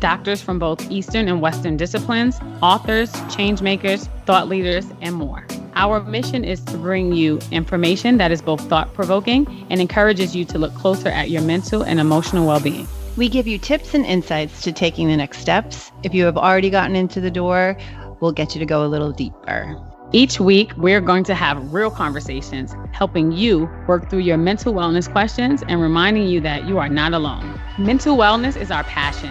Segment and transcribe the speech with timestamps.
[0.00, 5.46] doctors from both Eastern and Western disciplines, authors, change makers, thought leaders, and more.
[5.76, 10.44] Our mission is to bring you information that is both thought provoking and encourages you
[10.46, 12.88] to look closer at your mental and emotional well being.
[13.16, 15.92] We give you tips and insights to taking the next steps.
[16.02, 17.76] If you have already gotten into the door,
[18.20, 19.76] we'll get you to go a little deeper.
[20.12, 25.10] Each week, we're going to have real conversations, helping you work through your mental wellness
[25.10, 27.60] questions and reminding you that you are not alone.
[27.78, 29.30] Mental wellness is our passion.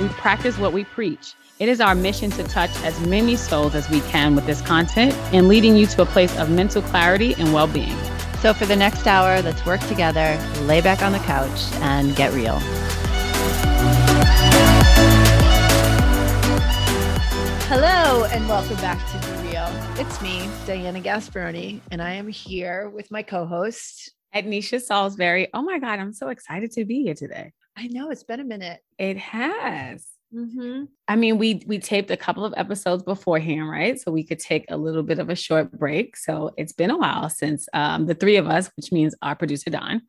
[0.00, 1.34] We practice what we preach.
[1.58, 5.12] It is our mission to touch as many souls as we can with this content
[5.34, 7.94] and leading you to a place of mental clarity and well being.
[8.40, 12.32] So, for the next hour, let's work together, lay back on the couch, and get
[12.32, 12.58] real.
[17.68, 19.68] Hello, and welcome back to Be Real.
[19.98, 25.48] It's me, Diana Gasparoni, and I am here with my co host, Ednisha Salisbury.
[25.52, 27.52] Oh my God, I'm so excited to be here today.
[27.76, 28.80] I know it's been a minute.
[28.98, 30.06] It has.
[30.34, 30.84] Mm-hmm.
[31.08, 34.00] I mean, we we taped a couple of episodes beforehand, right?
[34.00, 36.16] So we could take a little bit of a short break.
[36.16, 39.70] So it's been a while since um, the three of us, which means our producer
[39.70, 40.02] Don,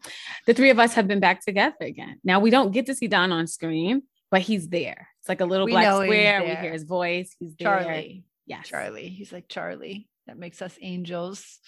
[0.45, 2.19] the three of us have been back together again.
[2.23, 5.07] Now we don't get to see Don on screen, but he's there.
[5.21, 6.41] It's like a little we black square.
[6.41, 7.35] We hear his voice.
[7.39, 7.79] He's there.
[7.79, 8.23] Charlie.
[8.45, 9.09] Yeah, Charlie.
[9.09, 10.07] He's like Charlie.
[10.27, 11.59] That makes us angels.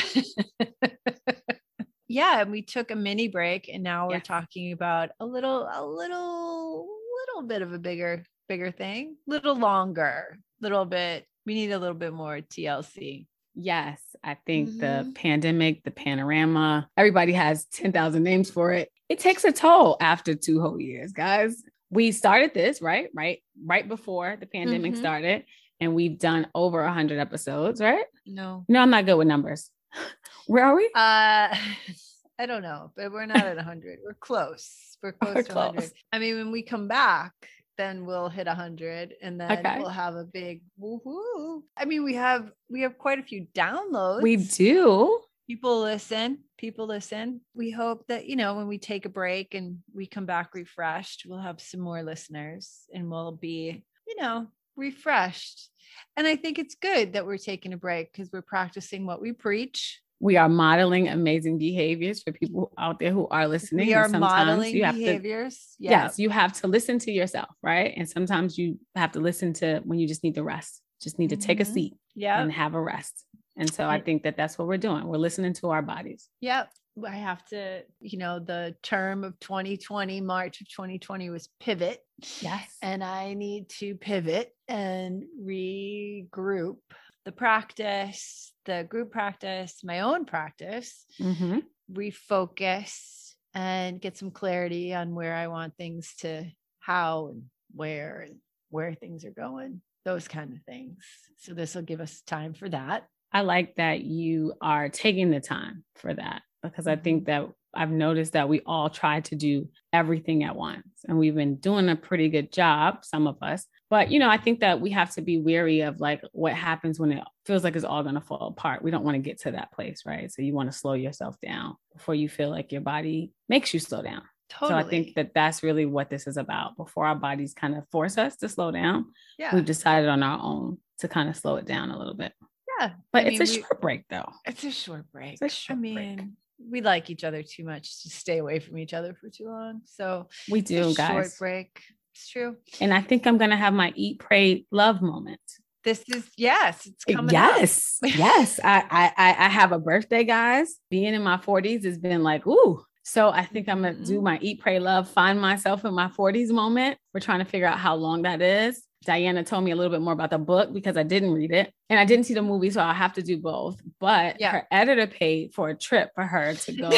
[2.14, 5.84] yeah, and we took a mini break, and now we're talking about a little, a
[5.86, 6.88] little
[7.28, 11.26] little bit of a bigger, bigger thing, little longer, little bit.
[11.46, 13.26] We need a little bit more TLC.
[13.56, 14.80] Yes, I think mm-hmm.
[14.80, 18.92] the pandemic, the panorama, everybody has 10,000 names for it.
[19.10, 21.62] It takes a toll after two whole years, guys.
[21.90, 23.10] We started this, right?
[23.14, 25.02] Right, right before the pandemic mm-hmm.
[25.02, 25.46] started,
[25.80, 28.06] and we've done over 100 episodes, right?
[28.26, 28.66] No.
[28.68, 29.70] No, I'm not good with numbers.
[30.48, 30.90] Where are we?
[30.96, 31.56] Uh
[32.40, 34.00] I don't know, but we're not at 100.
[34.04, 34.98] We're close.
[35.02, 35.76] We're close we're to close.
[35.76, 35.92] 100.
[36.12, 37.34] I mean, when we come back,
[37.78, 39.80] then we'll hit 100 and then okay.
[39.80, 41.62] we'll have a big woohoo.
[41.78, 44.22] I mean, we have we have quite a few downloads.
[44.22, 45.22] We do.
[45.48, 46.40] People listen.
[46.58, 47.42] People listen.
[47.54, 51.26] We hope that, you know, when we take a break and we come back refreshed,
[51.28, 55.70] we'll have some more listeners and we'll be, you know, refreshed.
[56.16, 59.34] And I think it's good that we're taking a break because we're practicing what we
[59.34, 63.88] preach we are modeling amazing behaviors for people out there who are listening.
[63.88, 65.76] We are modeling behaviors.
[65.78, 65.92] To, yeah.
[65.92, 67.94] Yes, you have to listen to yourself, right?
[67.98, 71.32] And sometimes you have to listen to when you just need to rest, just need
[71.32, 71.74] to take a mm-hmm.
[71.74, 72.42] seat yeah.
[72.42, 73.26] and have a rest.
[73.58, 75.06] And so I think that that's what we're doing.
[75.06, 76.30] We're listening to our bodies.
[76.40, 76.70] Yep.
[77.06, 82.00] I have to, you know, the term of 2020, March of 2020 was pivot.
[82.40, 82.78] Yes.
[82.82, 86.78] And I need to pivot and regroup
[87.26, 91.60] the practice, the group practice, my own practice, mm-hmm.
[91.92, 96.46] refocus and get some clarity on where I want things to,
[96.80, 97.44] how and
[97.74, 98.38] where and
[98.70, 100.98] where things are going, those kind of things.
[101.38, 103.06] So this will give us time for that.
[103.32, 107.48] I like that you are taking the time for that because I think mm-hmm.
[107.48, 111.56] that I've noticed that we all try to do everything at once and we've been
[111.56, 113.66] doing a pretty good job, some of us.
[113.94, 117.00] But, you know, I think that we have to be wary of like what happens
[117.00, 118.82] when it feels like it's all going to fall apart.
[118.82, 120.32] We don't want to get to that place, right?
[120.32, 123.80] So you want to slow yourself down before you feel like your body makes you
[123.80, 124.24] slow down.
[124.50, 124.82] Totally.
[124.82, 126.76] So I think that that's really what this is about.
[126.76, 129.54] Before our bodies kind of force us to slow down, yeah.
[129.54, 132.34] we've decided on our own to kind of slow it down a little bit.
[132.80, 132.94] Yeah.
[133.12, 134.32] But I it's mean, a we, short break though.
[134.46, 135.34] It's a short break.
[135.34, 136.28] It's a short I mean, break
[136.68, 139.82] we like each other too much to stay away from each other for too long.
[139.86, 141.12] So we do, guys.
[141.12, 141.80] Short break.
[142.14, 142.58] It's true.
[142.80, 145.40] And I think I'm gonna have my eat, pray, love moment.
[145.84, 147.34] This is yes, it's coming.
[147.34, 148.60] Yes, yes.
[148.64, 150.76] I, I I have a birthday, guys.
[150.90, 152.84] Being in my 40s has been like, ooh.
[153.06, 154.24] So I think I'm gonna do mm-hmm.
[154.24, 156.98] my eat, pray, love, find myself in my 40s moment.
[157.14, 158.84] We're trying to figure out how long that is.
[159.06, 161.74] Diana told me a little bit more about the book because I didn't read it
[161.90, 163.82] and I didn't see the movie, so I'll have to do both.
[164.00, 164.52] But yeah.
[164.52, 166.90] her editor paid for a trip for her to go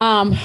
[0.00, 0.36] um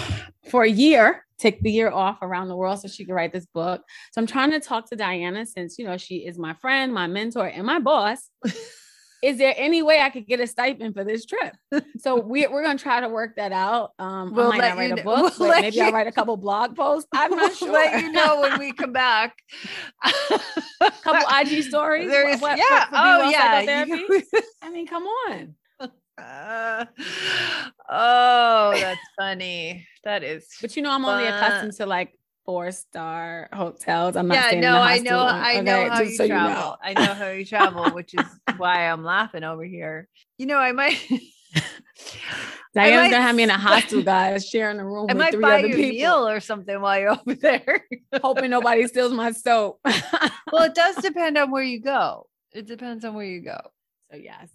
[0.49, 3.45] for a year, take the year off around the world so she could write this
[3.45, 3.81] book.
[4.11, 7.07] So I'm trying to talk to Diana since you know she is my friend, my
[7.07, 8.29] mentor, and my boss.
[9.23, 11.55] is there any way I could get a stipend for this trip?
[11.99, 13.91] So we, we're going to try to work that out.
[13.97, 16.35] Um, we'll I might not write a book, we'll maybe you, I'll write a couple
[16.35, 17.07] blog posts.
[17.13, 17.71] I'm not we'll sure.
[17.71, 19.37] Let you know when we come back.
[20.03, 20.11] A
[21.03, 22.09] couple IG stories.
[22.09, 22.87] There's, what, yeah.
[22.91, 23.85] oh, yeah.
[24.61, 25.55] I mean, come on.
[26.17, 26.85] Uh,
[27.89, 29.87] oh, that's funny.
[30.03, 30.47] That is.
[30.61, 31.19] But you know, I'm fun.
[31.19, 34.15] only accustomed to like four star hotels.
[34.15, 36.49] I'm not yeah, no, I know, I know okay, how you so travel.
[36.49, 36.75] You know.
[36.81, 38.25] I know how you travel, which is
[38.57, 40.07] why I'm laughing over here.
[40.37, 40.99] You know, I might.
[42.73, 45.43] Diana's might, gonna have me in a hostel, guys, sharing a room I with three
[45.43, 45.89] other people.
[45.89, 47.85] meal or something while you're over there,
[48.21, 49.79] hoping nobody steals my soap.
[50.51, 52.27] well, it does depend on where you go.
[52.51, 53.59] It depends on where you go.
[54.11, 54.49] So yes,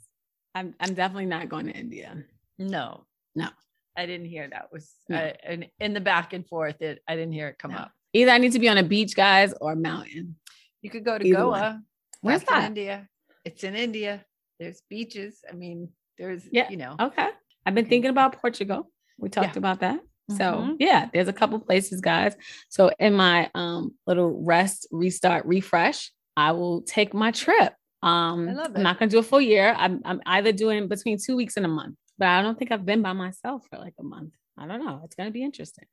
[0.55, 0.75] I'm.
[0.81, 2.25] I'm definitely not going to India.
[2.59, 3.05] No,
[3.35, 3.49] no.
[3.97, 5.19] I didn't hear that was no.
[5.19, 6.81] uh, in, in the back and forth.
[6.81, 7.79] It I didn't hear it come no.
[7.79, 7.93] up.
[8.13, 10.37] Either I need to be on a beach, guys, or a mountain.
[10.83, 11.51] You could go to Either Goa.
[11.51, 11.85] One.
[12.21, 12.65] Where's that?
[12.65, 13.09] India.
[13.45, 14.25] It's in India.
[14.59, 15.45] There's beaches.
[15.49, 16.71] I mean, there's yeah.
[16.71, 16.97] you know.
[17.01, 17.29] Okay.
[17.67, 18.91] I've been thinking about Portugal.
[19.19, 19.59] We talked yeah.
[19.59, 20.01] about that.
[20.31, 20.73] So mm-hmm.
[20.79, 22.37] yeah, there's a couple places, guys.
[22.69, 27.75] So in my um little rest, restart, refresh, I will take my trip.
[28.03, 29.75] Um, I'm not gonna do a full year.
[29.77, 32.85] I'm I'm either doing between two weeks and a month but I don't think I've
[32.85, 34.35] been by myself for like a month.
[34.59, 35.01] I don't know.
[35.05, 35.85] It's going to be interesting.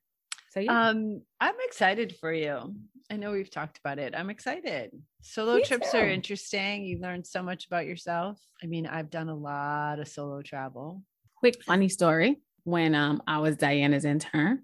[0.50, 0.88] So yeah.
[0.88, 2.74] Um, I'm excited for you.
[3.10, 4.14] I know we've talked about it.
[4.16, 4.90] I'm excited.
[5.22, 5.98] Solo Me trips too.
[5.98, 6.84] are interesting.
[6.84, 8.40] You learn so much about yourself.
[8.62, 11.02] I mean, I've done a lot of solo travel.
[11.36, 12.40] Quick funny story.
[12.64, 14.62] When um I was Diana's intern,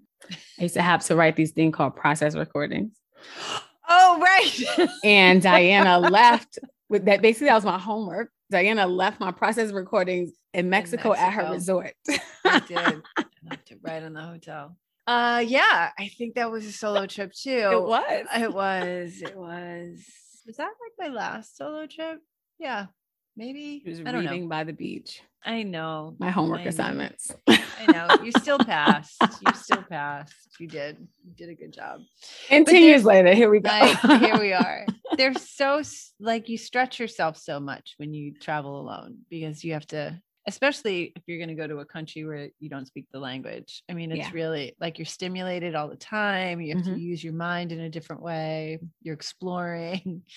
[0.59, 2.91] I used to have to write these thing called process recordings.
[3.95, 4.89] Oh, right.
[5.03, 6.57] and Diana left
[6.89, 7.21] with that.
[7.21, 8.29] Basically, that was my homework.
[8.51, 11.39] Diana left my process recordings in Mexico, in Mexico.
[11.39, 11.93] at her resort.
[12.45, 12.77] I did.
[13.17, 14.77] I left it right in the hotel.
[15.05, 17.49] Uh yeah, I think that was a solo trip too.
[17.49, 18.27] It was.
[18.35, 19.21] It was.
[19.21, 19.99] It was.
[20.45, 22.19] Was that like my last solo trip?
[22.59, 22.87] Yeah.
[23.35, 23.81] Maybe.
[23.85, 24.49] It was I don't reading know.
[24.49, 25.21] by the beach.
[25.43, 26.15] I know.
[26.19, 27.31] My homework assignments.
[27.47, 28.23] I know.
[28.23, 29.17] You still passed.
[29.21, 30.33] You still passed.
[30.59, 31.05] You did.
[31.25, 32.01] You did a good job.
[32.49, 33.69] And but 10 years later, here we go.
[33.69, 34.85] Like, here we are.
[35.17, 35.81] They're so
[36.19, 41.13] like you stretch yourself so much when you travel alone because you have to especially
[41.15, 43.81] if you're going to go to a country where you don't speak the language.
[43.89, 44.31] I mean, it's yeah.
[44.33, 46.61] really like you're stimulated all the time.
[46.61, 46.95] You have mm-hmm.
[46.95, 48.79] to use your mind in a different way.
[49.01, 50.23] You're exploring.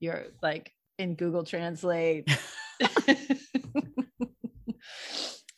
[0.00, 2.28] You're like in Google Translate.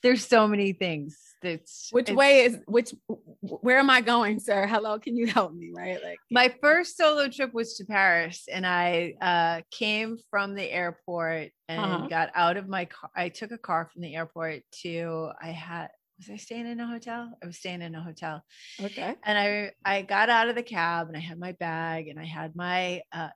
[0.02, 1.18] There's so many things.
[1.44, 2.94] That's which way is which
[3.40, 4.66] where am I going, sir?
[4.66, 5.72] Hello, can you help me?
[5.76, 6.02] Right.
[6.02, 11.50] Like my first solo trip was to Paris and I uh came from the airport
[11.68, 12.06] and uh-huh.
[12.08, 13.10] got out of my car.
[13.14, 15.88] I took a car from the airport to I had
[16.18, 17.36] was I staying in a hotel?
[17.42, 18.42] I was staying in a hotel.
[18.80, 19.14] Okay.
[19.22, 22.24] And I I got out of the cab and I had my bag and I
[22.24, 23.28] had my uh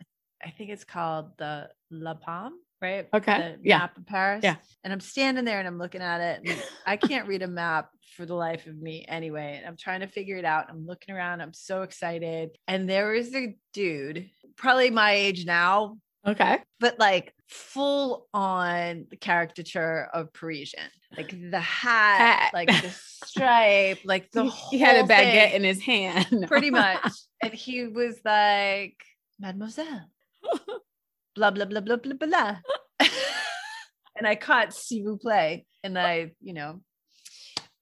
[0.42, 3.08] I think it's called the La Palme, right?
[3.14, 3.56] Okay.
[3.60, 3.78] The yeah.
[3.78, 4.40] Map of Paris.
[4.42, 4.56] Yeah.
[4.84, 6.48] And I'm standing there and I'm looking at it.
[6.48, 9.56] And I can't read a map for the life of me anyway.
[9.58, 10.66] And I'm trying to figure it out.
[10.68, 11.40] I'm looking around.
[11.40, 12.50] I'm so excited.
[12.66, 15.96] And there is a dude, probably my age now.
[16.26, 16.58] Okay.
[16.80, 20.90] But like full on caricature of Parisian.
[21.16, 22.50] Like the hat, hat.
[22.52, 26.44] like the stripe, like the he, he had a baguette thing, in his hand.
[26.46, 27.12] pretty much.
[27.42, 28.96] And he was like,
[29.40, 30.10] Mademoiselle
[31.38, 32.56] blah blah blah blah blah blah.
[34.16, 36.80] and I caught s'il vous plaît, and I, you know,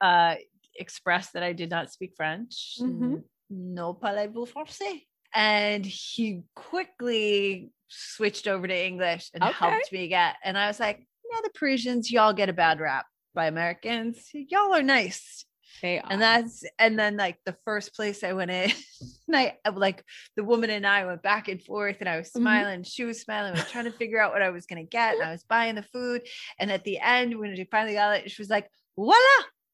[0.00, 0.34] uh,
[0.78, 2.76] expressed that I did not speak French.
[2.80, 3.16] Mm-hmm.
[3.50, 5.02] No parlez-vous français?
[5.34, 9.52] And he quickly switched over to English and okay.
[9.52, 10.36] helped me get.
[10.44, 14.30] And I was like, you know, the Parisians, y'all get a bad rap by Americans.
[14.32, 15.44] Y'all are nice.
[15.82, 16.06] They are.
[16.10, 18.70] And that's and then like the first place I went in,
[19.28, 20.04] and I like
[20.36, 22.40] the woman and I went back and forth, and I was mm-hmm.
[22.40, 22.88] smiling, mm-hmm.
[22.88, 25.24] she was smiling, I was trying to figure out what I was gonna get, and
[25.24, 26.22] I was buying the food.
[26.58, 29.16] And at the end, when she finally got it, she was like, voila.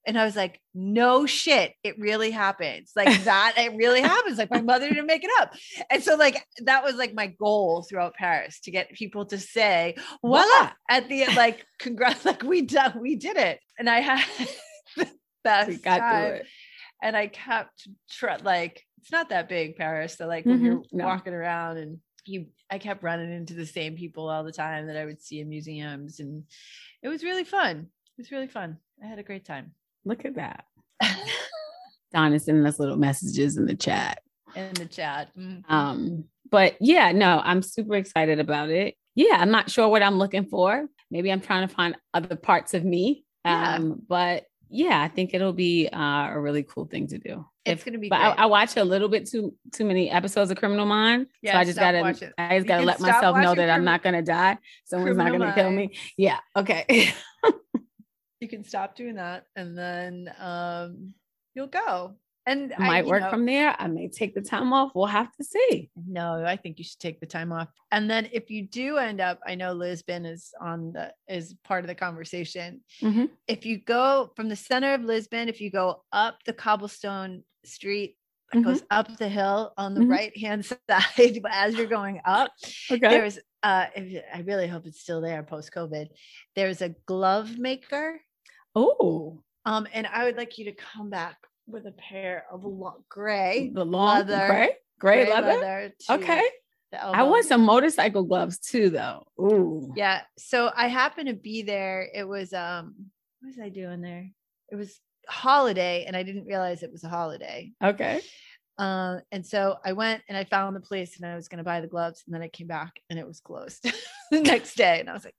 [0.05, 2.91] And I was like, no shit, it really happens.
[2.97, 4.37] Like that, it really happens.
[4.37, 5.55] Like my mother didn't make it up.
[5.91, 9.95] And so, like, that was like my goal throughout Paris to get people to say,
[10.21, 13.61] voila, at the end, like, congrats, like we done, we did it.
[13.79, 14.25] And I had
[15.45, 16.33] best we got time.
[16.35, 16.47] It.
[17.03, 20.17] And I kept tr- like it's not that big Paris.
[20.17, 20.51] So like mm-hmm.
[20.51, 21.05] when you're no.
[21.05, 24.97] walking around and you I kept running into the same people all the time that
[24.97, 26.45] I would see in museums and
[27.03, 27.89] it was really fun.
[28.17, 28.79] It was really fun.
[29.03, 29.73] I had a great time.
[30.05, 30.65] Look at that.
[32.13, 34.23] Don is sending us little messages in the chat.
[34.55, 35.31] In the chat.
[35.37, 35.73] Mm-hmm.
[35.73, 38.95] Um, but yeah, no, I'm super excited about it.
[39.15, 40.87] Yeah, I'm not sure what I'm looking for.
[41.11, 43.25] Maybe I'm trying to find other parts of me.
[43.45, 43.95] Um, yeah.
[44.09, 47.47] but yeah, I think it'll be uh, a really cool thing to do.
[47.65, 48.09] It's if, gonna be.
[48.09, 51.53] But I, I, watch a little bit too too many episodes of Criminal Mind, yeah,
[51.53, 51.99] so I just gotta
[52.39, 54.59] I just gotta let myself know that I'm not gonna die.
[54.85, 55.55] Someone's not gonna Mind.
[55.55, 55.95] kill me.
[56.17, 56.39] Yeah.
[56.57, 57.13] Okay.
[58.41, 61.15] you can stop doing that, and then um,
[61.55, 63.75] you'll go and I might I, work know, from there.
[63.79, 64.93] I may take the time off.
[64.95, 65.91] We'll have to see.
[66.07, 67.69] No, I think you should take the time off.
[67.91, 71.85] And then if you do end up, I know Lisbon is on the is part
[71.85, 72.81] of the conversation.
[73.01, 73.27] Mm-hmm.
[73.47, 78.17] If you go from the center of Lisbon, if you go up the cobblestone street
[78.53, 78.69] it mm-hmm.
[78.69, 80.11] goes up the hill on the mm-hmm.
[80.11, 82.53] right hand side as you're going up.
[82.91, 83.09] Okay.
[83.09, 86.09] There's uh I really hope it's still there post COVID.
[86.55, 88.21] There's a glove maker.
[88.75, 89.43] Oh.
[89.65, 93.71] Um, and I would like you to come back with a pair of long, gray,
[93.73, 95.61] the long leather, gray, gray, gray leather.
[95.61, 96.43] leather okay.
[96.95, 99.25] I want some motorcycle gloves too, though.
[99.41, 99.93] Ooh.
[99.97, 100.23] Yeah.
[100.37, 102.07] So I happened to be there.
[102.15, 102.95] It was um,
[103.41, 104.31] what was I doing there?
[104.71, 107.73] It was holiday, and I didn't realize it was a holiday.
[107.83, 108.21] Okay.
[108.79, 111.65] Um, and so I went and I found the place, and I was going to
[111.65, 113.83] buy the gloves, and then I came back and it was closed
[114.31, 115.35] the next day, and I was like,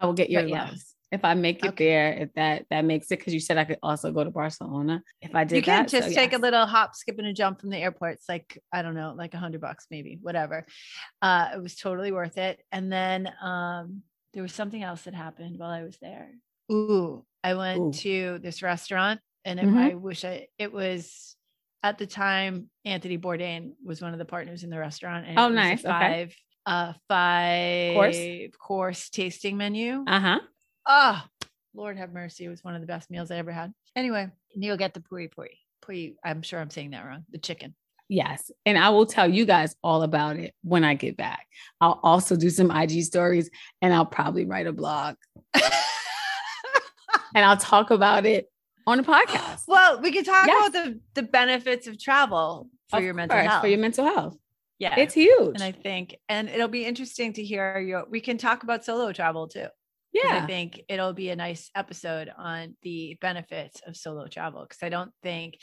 [0.00, 1.84] I will get your gloves if I make it okay.
[1.84, 5.02] there, if that that makes it, because you said I could also go to Barcelona
[5.20, 5.56] if I did.
[5.56, 6.38] You can that, just so take yes.
[6.38, 8.14] a little hop, skip, and a jump from the airport.
[8.14, 10.66] It's like I don't know, like a hundred bucks, maybe, whatever.
[11.20, 12.60] Uh, it was totally worth it.
[12.72, 14.02] And then um,
[14.32, 16.30] there was something else that happened while I was there.
[16.72, 17.92] Ooh, I went Ooh.
[17.92, 19.76] to this restaurant, and mm-hmm.
[19.78, 21.36] I wish I it was
[21.82, 25.26] at the time Anthony Bourdain was one of the partners in the restaurant.
[25.26, 25.82] And oh, nice.
[25.82, 26.36] five okay.
[26.64, 30.04] uh five course course tasting menu.
[30.06, 30.38] Uh huh.
[30.86, 31.22] Oh,
[31.74, 32.44] Lord have mercy.
[32.44, 33.72] It was one of the best meals I ever had.
[33.96, 35.58] Anyway, and you'll get the puri puri.
[35.80, 37.24] Puri, I'm sure I'm saying that wrong.
[37.30, 37.74] The chicken.
[38.08, 38.50] Yes.
[38.66, 41.46] And I will tell you guys all about it when I get back.
[41.80, 43.48] I'll also do some IG stories
[43.80, 45.16] and I'll probably write a blog.
[45.54, 45.62] and
[47.34, 48.50] I'll talk about it
[48.86, 49.62] on a podcast.
[49.66, 50.68] Well, we can talk yes.
[50.68, 53.62] about the, the benefits of travel for of your mental course, health.
[53.62, 54.36] For your mental health.
[54.78, 54.98] Yeah.
[54.98, 55.54] It's huge.
[55.54, 59.12] And I think, and it'll be interesting to hear your, we can talk about solo
[59.12, 59.68] travel too.
[60.12, 60.40] Yeah.
[60.42, 64.88] I think it'll be a nice episode on the benefits of solo travel because I
[64.88, 65.58] don't think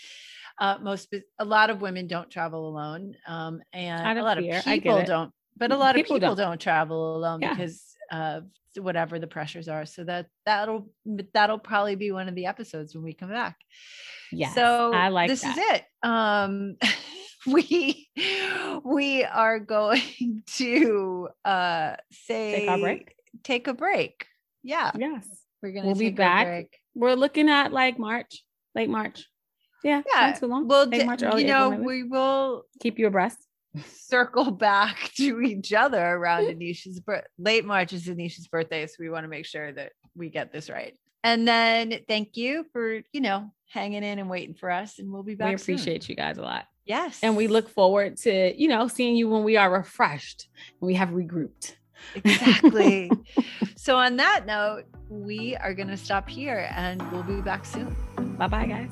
[0.59, 3.15] uh, most, a lot of women don't travel alone.
[3.27, 4.57] Um, and a lot fear.
[4.57, 7.53] of people don't, but a lot people of people don't, don't travel alone yeah.
[7.53, 8.45] because of
[8.77, 9.85] whatever the pressures are.
[9.85, 10.89] So that, that'll,
[11.33, 13.57] that'll probably be one of the episodes when we come back.
[14.31, 14.53] Yeah.
[14.53, 15.57] So I like this that.
[15.57, 15.83] is it.
[16.07, 16.75] Um,
[17.47, 18.09] we
[18.83, 24.25] we are going to uh say take our break take a break
[24.63, 24.91] yeah.
[24.97, 25.27] Yes.
[25.61, 26.67] We're gonna we'll be back.
[26.95, 28.43] We're looking at like March,
[28.75, 29.25] late March.
[29.83, 30.01] Yeah.
[30.13, 30.27] Yeah.
[30.27, 30.67] Not too long.
[30.67, 33.37] Well, late March, early you know, April, we will keep you abreast.
[33.85, 37.25] Circle back to each other around Anisha's birth.
[37.37, 40.69] Late March is Anisha's birthday, so we want to make sure that we get this
[40.69, 40.97] right.
[41.23, 45.23] And then thank you for you know hanging in and waiting for us, and we'll
[45.23, 45.49] be back.
[45.49, 46.11] We appreciate soon.
[46.11, 46.65] you guys a lot.
[46.85, 50.47] Yes, and we look forward to you know seeing you when we are refreshed
[50.79, 51.75] and we have regrouped.
[52.15, 53.11] Exactly.
[53.75, 57.95] so, on that note, we are going to stop here and we'll be back soon.
[58.37, 58.89] Bye bye, guys.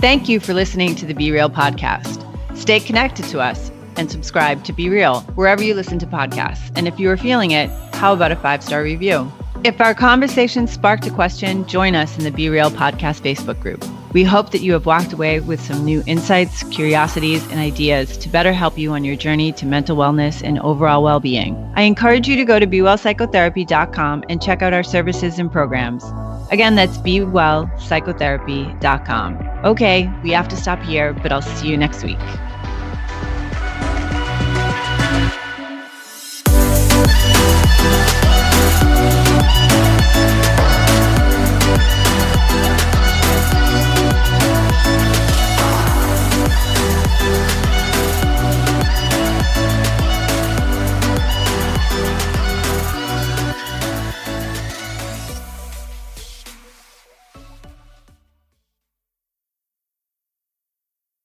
[0.00, 2.26] Thank you for listening to the Be Real podcast.
[2.56, 6.72] Stay connected to us and subscribe to Be Real wherever you listen to podcasts.
[6.74, 9.30] And if you are feeling it, how about a five star review?
[9.62, 13.84] If our conversation sparked a question, join us in the Be Real Podcast Facebook group.
[14.12, 18.28] We hope that you have walked away with some new insights, curiosities, and ideas to
[18.28, 21.54] better help you on your journey to mental wellness and overall well being.
[21.76, 26.04] I encourage you to go to BeWellPsychotherapy.com and check out our services and programs.
[26.50, 29.64] Again, that's BeWellPsychotherapy.com.
[29.64, 32.18] Okay, we have to stop here, but I'll see you next week.